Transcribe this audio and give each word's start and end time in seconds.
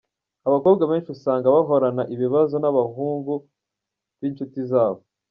Abakobwa 0.47 0.83
benshi 0.91 1.09
usanga 1.15 1.53
bahorana 1.55 2.03
ibibazo 2.13 2.55
n’abahungu 2.59 3.33
b’inshuti 4.19 4.59
zabo. 4.69 5.01